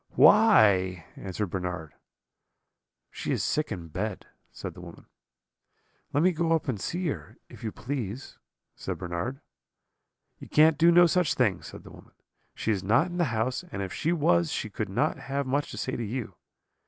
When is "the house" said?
13.17-13.63